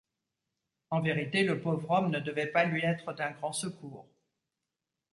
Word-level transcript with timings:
En 0.89 0.99
vérité, 1.01 1.43
le 1.43 1.61
pauvre 1.61 1.91
homme 1.91 2.09
ne 2.09 2.19
devait 2.19 2.47
pas 2.47 2.65
lui 2.65 2.81
être 2.83 3.13
d’un 3.13 3.29
grand 3.29 3.53
secours. 3.53 4.07